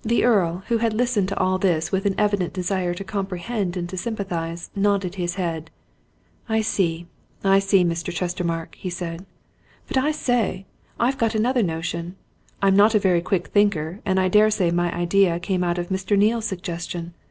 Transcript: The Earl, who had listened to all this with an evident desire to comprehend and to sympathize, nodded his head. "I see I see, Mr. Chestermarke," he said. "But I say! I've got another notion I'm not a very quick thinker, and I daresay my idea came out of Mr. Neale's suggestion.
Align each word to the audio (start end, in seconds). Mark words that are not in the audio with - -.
The 0.00 0.24
Earl, 0.24 0.62
who 0.68 0.78
had 0.78 0.94
listened 0.94 1.28
to 1.28 1.38
all 1.38 1.58
this 1.58 1.92
with 1.92 2.06
an 2.06 2.14
evident 2.16 2.54
desire 2.54 2.94
to 2.94 3.04
comprehend 3.04 3.76
and 3.76 3.86
to 3.90 3.98
sympathize, 3.98 4.70
nodded 4.74 5.16
his 5.16 5.34
head. 5.34 5.70
"I 6.48 6.62
see 6.62 7.06
I 7.44 7.58
see, 7.58 7.84
Mr. 7.84 8.10
Chestermarke," 8.14 8.76
he 8.76 8.88
said. 8.88 9.26
"But 9.88 9.98
I 9.98 10.10
say! 10.10 10.64
I've 10.98 11.18
got 11.18 11.34
another 11.34 11.62
notion 11.62 12.16
I'm 12.62 12.76
not 12.76 12.94
a 12.94 12.98
very 12.98 13.20
quick 13.20 13.48
thinker, 13.48 14.00
and 14.06 14.18
I 14.18 14.28
daresay 14.28 14.70
my 14.70 14.90
idea 14.94 15.38
came 15.38 15.62
out 15.62 15.76
of 15.76 15.90
Mr. 15.90 16.16
Neale's 16.16 16.46
suggestion. 16.46 17.12